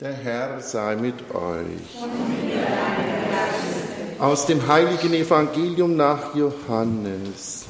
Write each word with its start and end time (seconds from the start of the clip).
Der 0.00 0.12
Herr 0.12 0.60
sei 0.60 0.94
mit 0.94 1.34
euch. 1.34 1.98
Aus 4.20 4.46
dem 4.46 4.68
heiligen 4.68 5.12
Evangelium 5.12 5.96
nach 5.96 6.36
Johannes. 6.36 7.66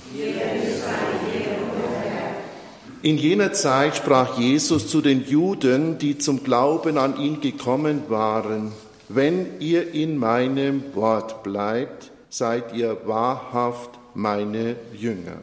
In 3.01 3.17
jener 3.17 3.54
Zeit 3.54 3.96
sprach 3.96 4.38
Jesus 4.38 4.88
zu 4.88 5.01
den 5.01 5.25
Juden, 5.25 5.96
die 5.96 6.19
zum 6.19 6.45
Glauben 6.45 6.99
an 6.99 7.19
ihn 7.19 7.41
gekommen 7.41 8.02
waren, 8.09 8.72
wenn 9.08 9.58
ihr 9.60 9.95
in 9.95 10.18
meinem 10.18 10.84
Wort 10.95 11.42
bleibt, 11.42 12.10
seid 12.29 12.74
ihr 12.74 12.98
wahrhaft 13.06 13.98
meine 14.12 14.76
Jünger. 14.92 15.38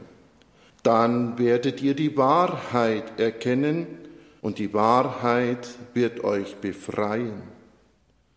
Dann 0.83 1.39
werdet 1.39 1.81
ihr 1.81 1.95
die 1.95 2.15
Wahrheit 2.15 3.20
erkennen, 3.20 4.05
und 4.46 4.59
die 4.59 4.75
Wahrheit 4.75 5.68
wird 5.96 6.23
euch 6.23 6.57
befreien. 6.57 7.41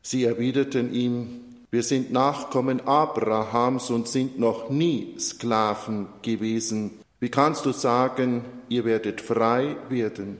Sie 0.00 0.24
erwiderten 0.24 0.94
ihm, 0.94 1.42
wir 1.70 1.82
sind 1.82 2.10
Nachkommen 2.10 2.80
Abrahams 2.86 3.90
und 3.90 4.08
sind 4.08 4.38
noch 4.38 4.70
nie 4.70 5.16
Sklaven 5.18 6.06
gewesen. 6.22 6.92
Wie 7.20 7.28
kannst 7.28 7.66
du 7.66 7.72
sagen, 7.72 8.42
ihr 8.70 8.86
werdet 8.86 9.20
frei 9.20 9.76
werden? 9.90 10.38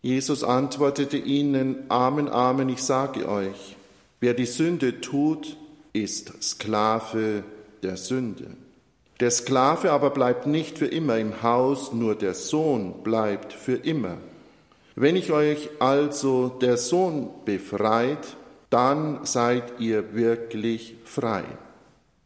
Jesus 0.00 0.44
antwortete 0.44 1.16
ihnen, 1.16 1.78
Amen, 1.88 2.28
Amen, 2.28 2.68
ich 2.68 2.84
sage 2.84 3.28
euch, 3.28 3.76
wer 4.20 4.34
die 4.34 4.46
Sünde 4.46 5.00
tut, 5.00 5.56
ist 5.92 6.40
Sklave 6.40 7.42
der 7.82 7.96
Sünde. 7.96 8.46
Der 9.18 9.32
Sklave 9.32 9.90
aber 9.90 10.10
bleibt 10.10 10.46
nicht 10.46 10.78
für 10.78 10.86
immer 10.86 11.18
im 11.18 11.42
Haus, 11.42 11.92
nur 11.92 12.14
der 12.14 12.34
Sohn 12.34 13.02
bleibt 13.02 13.52
für 13.52 13.74
immer. 13.74 14.18
Wenn 15.00 15.14
ich 15.14 15.30
euch 15.30 15.70
also 15.78 16.48
der 16.48 16.76
Sohn 16.76 17.30
befreit, 17.44 18.36
dann 18.68 19.24
seid 19.24 19.78
ihr 19.78 20.12
wirklich 20.16 20.96
frei. 21.04 21.44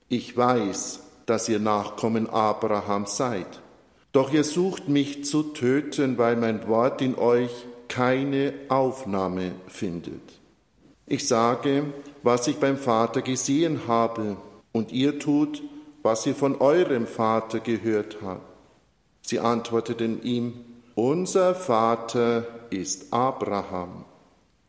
Ich 0.08 0.34
weiß, 0.34 1.00
dass 1.26 1.50
ihr 1.50 1.58
Nachkommen 1.58 2.30
Abrahams 2.30 3.18
seid. 3.18 3.60
Doch 4.12 4.32
ihr 4.32 4.42
sucht 4.42 4.88
mich 4.88 5.26
zu 5.26 5.42
töten, 5.42 6.16
weil 6.16 6.34
mein 6.36 6.66
Wort 6.66 7.02
in 7.02 7.14
euch 7.14 7.50
keine 7.88 8.54
Aufnahme 8.70 9.52
findet. 9.68 10.22
Ich 11.06 11.28
sage, 11.28 11.84
was 12.22 12.46
ich 12.46 12.56
beim 12.56 12.78
Vater 12.78 13.20
gesehen 13.20 13.82
habe, 13.86 14.38
und 14.72 14.92
ihr 14.92 15.18
tut, 15.18 15.62
was 16.02 16.24
ihr 16.24 16.34
von 16.34 16.58
eurem 16.58 17.06
Vater 17.06 17.60
gehört 17.60 18.16
habt. 18.24 18.40
Sie 19.20 19.40
antworteten 19.40 20.22
ihm, 20.22 20.54
unser 20.94 21.54
Vater 21.54 22.46
ist 22.72 23.12
Abraham. 23.12 24.04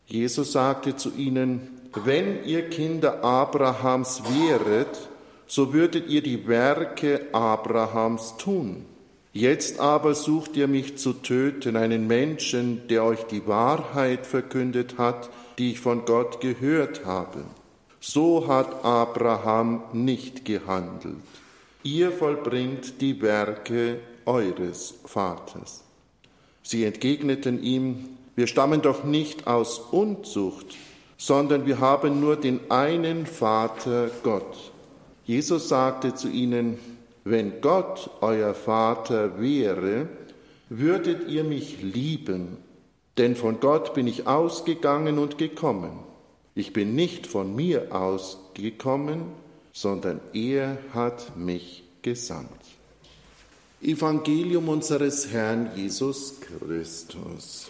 Jesus 0.05 0.51
sagte 0.51 0.95
zu 0.95 1.11
ihnen, 1.15 1.69
wenn 2.03 2.43
ihr 2.45 2.69
Kinder 2.69 3.23
Abrahams 3.23 4.23
wäret, 4.23 5.09
so 5.45 5.73
würdet 5.73 6.09
ihr 6.09 6.21
die 6.21 6.47
Werke 6.47 7.27
Abrahams 7.31 8.35
tun. 8.37 8.85
Jetzt 9.31 9.79
aber 9.79 10.13
sucht 10.13 10.55
ihr 10.55 10.67
mich 10.67 10.97
zu 10.97 11.13
töten, 11.13 11.75
einen 11.75 12.07
Menschen, 12.07 12.87
der 12.87 13.03
euch 13.03 13.23
die 13.23 13.47
Wahrheit 13.47 14.27
verkündet 14.27 14.97
hat, 14.97 15.29
die 15.57 15.71
ich 15.71 15.79
von 15.79 16.05
Gott 16.05 16.39
gehört 16.41 17.05
habe. 17.05 17.43
So 17.99 18.47
hat 18.47 18.83
Abraham 18.83 19.83
nicht 19.93 20.45
gehandelt. 20.45 21.15
Ihr 21.83 22.11
vollbringt 22.11 23.01
die 23.01 23.21
Werke 23.21 23.99
eures 24.25 24.95
Vaters. 25.05 25.82
Sie 26.63 26.85
entgegneten 26.85 27.61
ihm, 27.61 28.09
wir 28.35 28.47
stammen 28.47 28.81
doch 28.81 29.03
nicht 29.03 29.45
aus 29.45 29.79
Unzucht, 29.79 30.75
sondern 31.17 31.65
wir 31.65 31.79
haben 31.79 32.19
nur 32.19 32.35
den 32.35 32.71
einen 32.71 33.25
Vater 33.25 34.09
Gott. 34.23 34.71
Jesus 35.25 35.69
sagte 35.69 36.15
zu 36.15 36.29
ihnen, 36.29 36.79
wenn 37.23 37.61
Gott 37.61 38.09
euer 38.21 38.53
Vater 38.53 39.39
wäre, 39.39 40.09
würdet 40.69 41.29
ihr 41.29 41.43
mich 41.43 41.81
lieben, 41.81 42.57
denn 43.17 43.35
von 43.35 43.59
Gott 43.59 43.93
bin 43.93 44.07
ich 44.07 44.27
ausgegangen 44.27 45.19
und 45.19 45.37
gekommen. 45.37 45.99
Ich 46.55 46.73
bin 46.73 46.95
nicht 46.95 47.27
von 47.27 47.55
mir 47.55 47.95
ausgekommen, 47.95 49.23
sondern 49.71 50.19
er 50.33 50.77
hat 50.93 51.37
mich 51.37 51.83
gesandt. 52.01 52.49
Evangelium 53.83 54.69
unseres 54.69 55.27
Herrn 55.33 55.69
Jesus 55.75 56.35
Christus. 56.39 57.67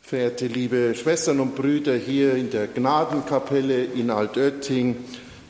Verehrte 0.00 0.48
liebe 0.48 0.92
Schwestern 0.96 1.38
und 1.38 1.54
Brüder 1.54 1.94
hier 1.94 2.34
in 2.34 2.50
der 2.50 2.66
Gnadenkapelle 2.66 3.84
in 3.84 4.10
Altötting, 4.10 4.96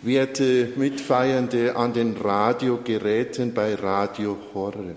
werte 0.02 0.68
Mitfeiernde 0.76 1.76
an 1.76 1.94
den 1.94 2.14
Radiogeräten 2.14 3.54
bei 3.54 3.74
Radio 3.74 4.36
Horre. 4.52 4.94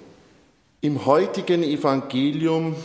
Im 0.82 1.06
heutigen 1.06 1.64
Evangelium 1.64 2.76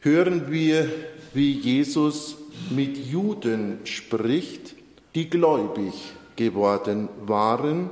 hören 0.00 0.50
wir, 0.50 0.90
wie 1.32 1.52
Jesus 1.52 2.36
mit 2.70 2.96
Juden 2.96 3.78
spricht, 3.84 4.74
die 5.14 5.30
gläubig 5.30 5.92
geworden 6.34 7.08
waren 7.24 7.90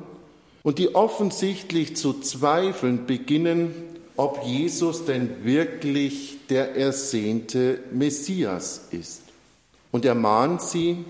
und 0.66 0.81
die 0.81 0.97
offensichtlich 0.97 1.94
zu 1.94 2.15
zweifeln 2.15 3.06
beginnen, 3.06 3.72
ob 4.16 4.43
Jesus 4.44 5.04
denn 5.04 5.44
wirklich 5.44 6.38
der 6.50 6.75
ersehnte 6.75 7.78
Messias 7.93 8.88
ist. 8.91 9.22
Und 9.93 10.04
er 10.04 10.16
mahnt 10.16 10.60
sie, 10.60 11.04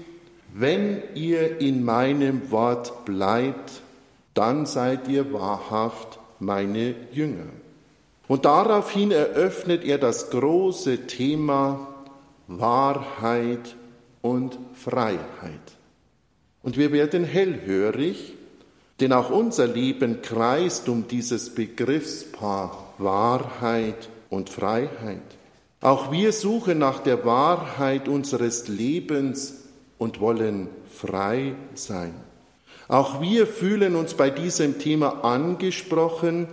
wenn 0.52 1.02
ihr 1.14 1.58
in 1.58 1.86
meinem 1.86 2.50
Wort 2.50 3.06
bleibt, 3.06 3.80
dann 4.34 4.66
seid 4.66 5.08
ihr 5.08 5.32
wahrhaft 5.32 6.18
meine 6.38 6.94
Jünger. 7.10 7.48
Und 8.28 8.44
daraufhin 8.44 9.10
eröffnet 9.10 9.84
er 9.84 9.96
das 9.96 10.28
große 10.28 11.06
Thema 11.06 11.94
Wahrheit 12.46 13.74
und 14.20 14.58
Freiheit. 14.74 15.78
Und 16.62 16.76
wir 16.76 16.92
werden 16.92 17.24
hellhörig, 17.24 18.34
denn 19.00 19.12
auch 19.12 19.30
unser 19.30 19.66
Leben 19.66 20.22
kreist 20.22 20.88
um 20.88 21.06
dieses 21.08 21.54
Begriffspaar 21.54 22.94
Wahrheit 22.98 24.08
und 24.30 24.48
Freiheit. 24.48 25.22
Auch 25.80 26.10
wir 26.10 26.32
suchen 26.32 26.78
nach 26.78 27.00
der 27.00 27.24
Wahrheit 27.24 28.08
unseres 28.08 28.68
Lebens 28.68 29.64
und 29.98 30.20
wollen 30.20 30.68
frei 30.90 31.54
sein. 31.74 32.14
Auch 32.88 33.20
wir 33.20 33.46
fühlen 33.46 33.96
uns 33.96 34.14
bei 34.14 34.30
diesem 34.30 34.78
Thema 34.78 35.24
angesprochen, 35.24 36.48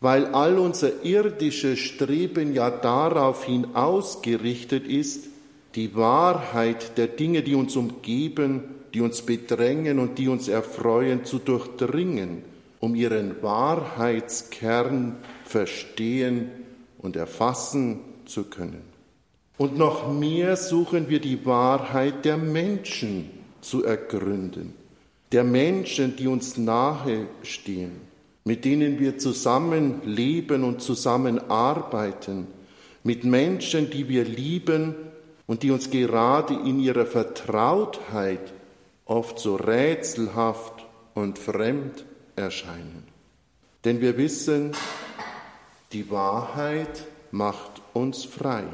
weil 0.00 0.26
all 0.26 0.58
unser 0.58 1.04
irdisches 1.04 1.78
Streben 1.78 2.54
ja 2.54 2.70
daraufhin 2.70 3.74
ausgerichtet 3.74 4.86
ist, 4.86 5.26
die 5.74 5.94
Wahrheit 5.94 6.98
der 6.98 7.06
Dinge, 7.06 7.42
die 7.42 7.54
uns 7.54 7.76
umgeben, 7.76 8.64
die 8.94 9.00
uns 9.00 9.22
bedrängen 9.22 9.98
und 9.98 10.18
die 10.18 10.28
uns 10.28 10.48
erfreuen, 10.48 11.24
zu 11.24 11.38
durchdringen, 11.38 12.42
um 12.80 12.94
ihren 12.94 13.42
Wahrheitskern 13.42 15.16
verstehen 15.44 16.50
und 16.98 17.16
erfassen 17.16 18.00
zu 18.26 18.44
können. 18.44 18.82
Und 19.58 19.78
noch 19.78 20.12
mehr 20.12 20.56
suchen 20.56 21.08
wir 21.08 21.20
die 21.20 21.44
Wahrheit 21.46 22.24
der 22.24 22.36
Menschen 22.36 23.30
zu 23.60 23.84
ergründen, 23.84 24.72
der 25.30 25.44
Menschen, 25.44 26.16
die 26.16 26.26
uns 26.26 26.56
nahe 26.56 27.28
stehen, 27.42 27.92
mit 28.44 28.64
denen 28.64 28.98
wir 28.98 29.18
zusammen 29.18 30.02
leben 30.04 30.64
und 30.64 30.82
zusammenarbeiten, 30.82 32.48
mit 33.04 33.24
Menschen, 33.24 33.90
die 33.90 34.08
wir 34.08 34.24
lieben 34.24 34.94
und 35.46 35.62
die 35.62 35.70
uns 35.70 35.90
gerade 35.90 36.54
in 36.54 36.80
ihrer 36.80 37.06
Vertrautheit 37.06 38.52
oft 39.12 39.38
so 39.38 39.56
rätselhaft 39.56 40.86
und 41.14 41.38
fremd 41.38 42.04
erscheinen. 42.34 43.04
Denn 43.84 44.00
wir 44.00 44.16
wissen, 44.16 44.72
die 45.92 46.10
Wahrheit 46.10 47.06
macht 47.30 47.82
uns 47.92 48.24
frei. 48.24 48.64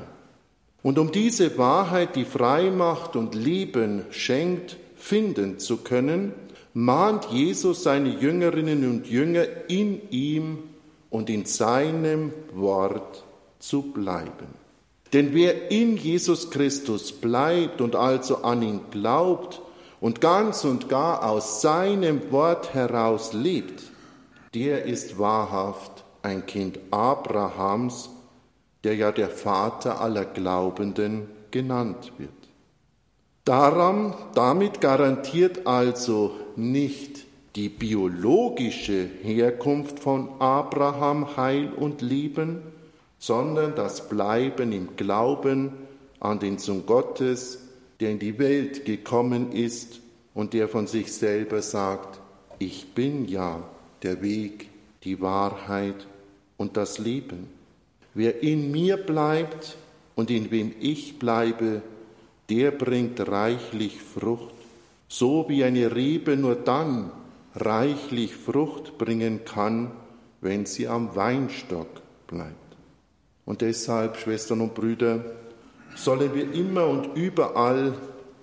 Und 0.82 0.98
um 0.98 1.10
diese 1.10 1.58
Wahrheit, 1.58 2.14
die 2.14 2.24
frei 2.24 2.70
macht 2.70 3.16
und 3.16 3.34
Leben 3.34 4.04
schenkt, 4.10 4.76
finden 4.96 5.58
zu 5.58 5.78
können, 5.78 6.32
mahnt 6.72 7.24
Jesus 7.26 7.82
seine 7.82 8.10
Jüngerinnen 8.10 8.88
und 8.88 9.08
Jünger 9.08 9.44
in 9.66 10.08
ihm 10.10 10.58
und 11.10 11.30
in 11.30 11.46
seinem 11.46 12.32
Wort 12.52 13.24
zu 13.58 13.82
bleiben. 13.82 14.54
Denn 15.12 15.34
wer 15.34 15.72
in 15.72 15.96
Jesus 15.96 16.50
Christus 16.50 17.10
bleibt 17.10 17.80
und 17.80 17.96
also 17.96 18.42
an 18.42 18.62
ihn 18.62 18.80
glaubt, 18.92 19.62
und 20.00 20.20
ganz 20.20 20.64
und 20.64 20.88
gar 20.88 21.28
aus 21.28 21.60
seinem 21.60 22.30
Wort 22.30 22.74
heraus 22.74 23.32
lebt, 23.32 23.82
der 24.54 24.84
ist 24.84 25.18
wahrhaft 25.18 26.04
ein 26.22 26.46
Kind 26.46 26.78
Abrahams, 26.90 28.10
der 28.84 28.96
ja 28.96 29.12
der 29.12 29.30
Vater 29.30 30.00
aller 30.00 30.24
Glaubenden 30.24 31.28
genannt 31.50 32.12
wird. 32.18 32.30
Daran, 33.44 34.14
damit 34.34 34.80
garantiert 34.80 35.66
also 35.66 36.32
nicht 36.56 37.24
die 37.56 37.68
biologische 37.68 39.08
Herkunft 39.22 40.00
von 40.00 40.28
Abraham 40.38 41.36
Heil 41.36 41.72
und 41.72 42.02
Leben, 42.02 42.62
sondern 43.18 43.74
das 43.74 44.08
Bleiben 44.08 44.70
im 44.72 44.96
Glauben 44.96 45.72
an 46.20 46.38
den 46.38 46.58
Sohn 46.58 46.86
Gottes, 46.86 47.67
der 48.00 48.10
in 48.10 48.18
die 48.18 48.38
Welt 48.38 48.84
gekommen 48.84 49.52
ist 49.52 50.00
und 50.34 50.52
der 50.52 50.68
von 50.68 50.86
sich 50.86 51.12
selber 51.12 51.62
sagt, 51.62 52.20
ich 52.58 52.94
bin 52.94 53.26
ja 53.26 53.62
der 54.02 54.22
Weg, 54.22 54.68
die 55.04 55.20
Wahrheit 55.20 56.06
und 56.56 56.76
das 56.76 56.98
Leben. 56.98 57.48
Wer 58.14 58.42
in 58.42 58.70
mir 58.70 58.96
bleibt 58.96 59.76
und 60.14 60.30
in 60.30 60.50
wem 60.50 60.74
ich 60.80 61.18
bleibe, 61.18 61.82
der 62.48 62.70
bringt 62.70 63.20
reichlich 63.28 64.00
Frucht, 64.00 64.54
so 65.08 65.46
wie 65.48 65.64
eine 65.64 65.94
Rebe 65.94 66.36
nur 66.36 66.54
dann 66.54 67.10
reichlich 67.54 68.34
Frucht 68.34 68.98
bringen 68.98 69.44
kann, 69.44 69.90
wenn 70.40 70.66
sie 70.66 70.88
am 70.88 71.14
Weinstock 71.14 71.88
bleibt. 72.26 72.54
Und 73.44 73.60
deshalb, 73.60 74.16
Schwestern 74.16 74.60
und 74.60 74.74
Brüder, 74.74 75.24
sollen 75.98 76.34
wir 76.34 76.52
immer 76.54 76.86
und 76.86 77.16
überall 77.16 77.94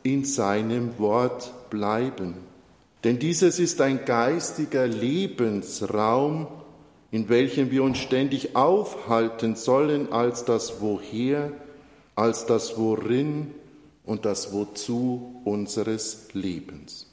in 0.04 0.26
seinem 0.26 1.00
Wort 1.00 1.52
bleiben. 1.70 2.36
Denn 3.04 3.20
dieses 3.20 3.60
ist 3.60 3.82
ein 3.82 4.06
geistiger 4.06 4.88
Lebensraum, 4.88 6.48
in 7.12 7.30
welchem 7.30 7.72
wir 7.72 7.84
uns 7.84 7.98
ständig 7.98 8.56
aufhalten 8.56 9.56
sollen 9.56 10.12
als 10.12 10.44
das 10.44 10.82
Woher, 10.82 11.52
als 12.16 12.46
das 12.46 12.78
Worin 12.78 13.52
und 14.06 14.26
das 14.26 14.54
Wozu 14.54 15.42
unseres 15.46 16.28
Lebens. 16.34 17.08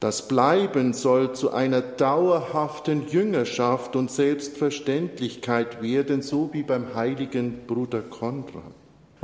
Das 0.00 0.28
Bleiben 0.28 0.92
soll 0.92 1.32
zu 1.32 1.52
einer 1.52 1.80
dauerhaften 1.80 3.08
Jüngerschaft 3.08 3.96
und 3.96 4.10
Selbstverständlichkeit 4.10 5.80
werden, 5.80 6.20
so 6.20 6.50
wie 6.52 6.62
beim 6.62 6.94
heiligen 6.94 7.66
Bruder 7.66 8.02
Konrad, 8.02 8.74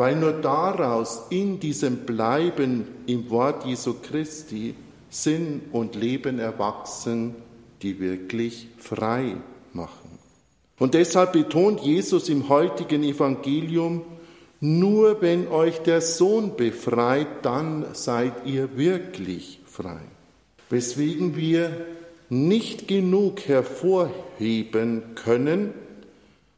weil 0.00 0.17
nur 0.17 0.32
daraus 0.32 1.26
in 1.29 1.61
diesem 1.61 2.06
Bleiben 2.06 2.87
im 3.05 3.29
Wort 3.29 3.67
Jesu 3.67 3.97
Christi 4.00 4.75
Sinn 5.11 5.61
und 5.73 5.94
Leben 5.94 6.38
erwachsen, 6.38 7.35
die 7.82 8.00
wirklich 8.00 8.69
frei 8.79 9.37
machen. 9.75 10.19
Und 10.79 10.94
deshalb 10.94 11.32
betont 11.32 11.81
Jesus 11.81 12.31
im 12.31 12.49
heutigen 12.49 13.02
Evangelium, 13.02 14.00
nur 14.61 15.20
wenn 15.20 15.49
euch 15.49 15.81
der 15.81 16.00
Sohn 16.00 16.56
befreit, 16.56 17.29
dann 17.43 17.85
seid 17.93 18.46
ihr 18.46 18.79
wirklich 18.79 19.61
frei. 19.67 20.00
Weswegen 20.70 21.37
wir 21.37 21.76
nicht 22.31 22.88
genug 22.88 23.41
hervorheben 23.41 25.03
können, 25.14 25.75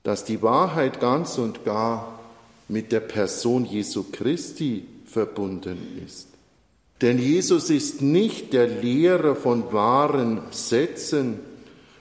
dass 0.04 0.24
die 0.24 0.42
Wahrheit 0.42 1.00
ganz 1.00 1.38
und 1.38 1.64
gar 1.64 2.21
mit 2.72 2.90
der 2.90 3.00
Person 3.00 3.66
Jesu 3.66 4.06
Christi 4.10 4.84
verbunden 5.04 6.00
ist. 6.06 6.28
Denn 7.02 7.18
Jesus 7.18 7.68
ist 7.68 8.00
nicht 8.00 8.54
der 8.54 8.66
Lehrer 8.66 9.36
von 9.36 9.72
wahren 9.72 10.40
Sätzen, 10.50 11.40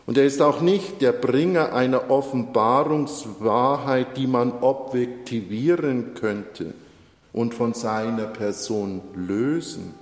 und 0.08 0.18
er 0.18 0.26
ist 0.26 0.42
auch 0.42 0.62
nicht 0.62 1.02
der 1.02 1.12
Bringer 1.12 1.74
einer 1.74 2.10
Offenbarungswahrheit, 2.10 4.18
die 4.18 4.28
man 4.28 4.52
objektivieren 4.52 6.16
könnte 6.16 6.74
und 7.34 7.54
von 7.54 7.74
seiner 7.74 8.26
Person 8.26 9.02
lösen, 9.16 9.94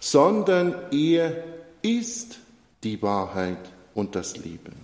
sondern 0.00 0.74
er 0.90 1.44
ist 1.82 2.38
die 2.82 3.00
Wahrheit 3.02 3.70
und 3.94 4.14
das 4.14 4.36
Leben. 4.36 4.74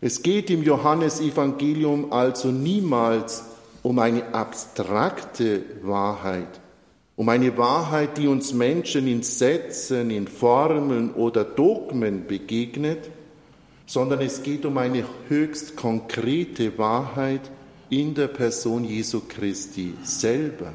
Es 0.00 0.22
geht 0.22 0.50
im 0.50 0.62
Johannesevangelium 0.62 2.12
also 2.12 2.48
niemals 2.48 3.44
um 3.84 3.98
eine 3.98 4.32
abstrakte 4.34 5.62
Wahrheit, 5.82 6.48
um 7.16 7.28
eine 7.28 7.56
Wahrheit, 7.58 8.16
die 8.16 8.26
uns 8.26 8.54
Menschen 8.54 9.06
in 9.06 9.22
Sätzen, 9.22 10.10
in 10.10 10.26
Formeln 10.26 11.12
oder 11.12 11.44
Dogmen 11.44 12.26
begegnet, 12.26 13.10
sondern 13.84 14.22
es 14.22 14.42
geht 14.42 14.64
um 14.64 14.78
eine 14.78 15.04
höchst 15.28 15.76
konkrete 15.76 16.78
Wahrheit 16.78 17.42
in 17.90 18.14
der 18.14 18.28
Person 18.28 18.84
Jesu 18.84 19.20
Christi 19.28 19.92
selber. 20.02 20.72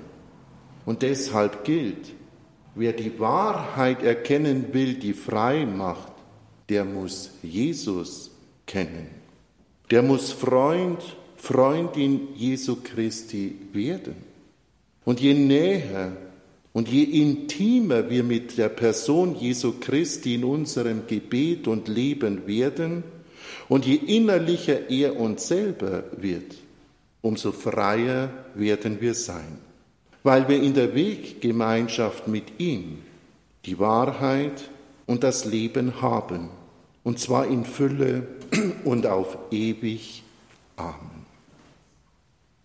Und 0.86 1.02
deshalb 1.02 1.64
gilt, 1.64 2.14
wer 2.76 2.94
die 2.94 3.20
Wahrheit 3.20 4.04
erkennen 4.04 4.68
will, 4.72 4.94
die 4.94 5.14
frei 5.14 5.66
macht, 5.66 6.14
der 6.70 6.86
muss 6.86 7.32
Jesus 7.42 8.30
kennen. 8.68 9.08
Der 9.90 10.04
muss 10.04 10.32
Freund, 10.32 11.18
Freundin 11.40 12.36
Jesu 12.36 12.78
Christi 12.84 13.56
werden. 13.74 14.16
Und 15.06 15.20
je 15.22 15.34
näher 15.34 16.12
und 16.74 16.90
je 16.90 17.04
intimer 17.04 18.10
wir 18.10 18.24
mit 18.24 18.58
der 18.58 18.70
Person 18.70 19.36
Jesu 19.36 19.74
Christi 19.80 20.36
in 20.36 20.44
unserem 20.44 21.08
Gebet 21.08 21.68
und 21.68 21.88
Leben 21.88 22.46
werden 22.46 23.04
und 23.70 23.86
je 23.86 23.96
innerlicher 23.96 24.90
er 24.90 25.20
uns 25.20 25.48
selber 25.48 26.04
wird, 26.18 26.56
umso 27.22 27.52
freier 27.52 28.30
werden 28.54 29.02
wir 29.02 29.14
sein, 29.14 29.58
weil 30.24 30.48
wir 30.48 30.62
in 30.62 30.74
der 30.74 30.94
Weggemeinschaft 30.94 32.28
mit 32.28 32.60
ihm 32.60 33.00
die 33.66 33.80
Wahrheit 33.80 34.70
und 35.08 35.24
das 35.24 35.46
Leben 35.46 36.02
haben, 36.02 36.50
und 37.04 37.18
zwar 37.18 37.48
in 37.48 37.66
Fülle 37.66 38.28
und 38.84 39.08
auf 39.08 39.38
ewig. 39.52 40.24
Amen. 40.76 41.19